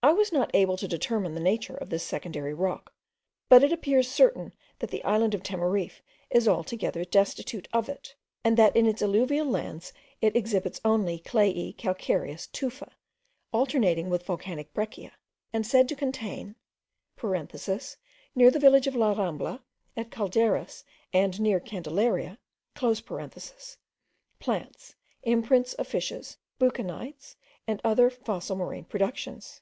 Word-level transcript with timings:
I 0.00 0.12
was 0.12 0.30
not 0.32 0.52
able 0.54 0.76
to 0.76 0.86
determine 0.86 1.34
the 1.34 1.40
nature 1.40 1.74
of 1.74 1.90
this 1.90 2.04
secondary 2.04 2.54
rock; 2.54 2.94
but 3.48 3.64
it 3.64 3.72
appears 3.72 4.08
certain, 4.08 4.52
that 4.78 4.90
the 4.90 5.02
island 5.02 5.34
of 5.34 5.42
Teneriffe 5.42 6.02
is 6.30 6.46
altogether 6.46 7.04
destitute 7.04 7.66
of 7.72 7.88
it; 7.88 8.14
and 8.44 8.56
that 8.56 8.76
in 8.76 8.86
its 8.86 9.02
alluvial 9.02 9.44
lands 9.46 9.92
it 10.22 10.36
exhibits 10.36 10.80
only 10.84 11.18
clayey 11.18 11.72
calcareous 11.72 12.46
tufa, 12.46 12.92
alternating 13.52 14.08
with 14.08 14.24
volcanic 14.24 14.72
breccia, 14.72 15.10
said 15.62 15.88
to 15.88 15.96
contain, 15.96 16.54
(near 17.20 18.50
the 18.52 18.58
village 18.60 18.86
of 18.86 18.94
La 18.94 19.12
Rambla, 19.14 19.64
at 19.96 20.12
Calderas, 20.12 20.84
and 21.12 21.40
near 21.40 21.58
Candelaria,) 21.58 22.38
plants, 22.74 23.66
imprints 25.24 25.74
of 25.74 25.88
fishes, 25.88 26.36
buccinites, 26.60 27.34
and 27.66 27.80
other 27.84 28.08
fossil 28.08 28.54
marine 28.54 28.84
productions. 28.84 29.60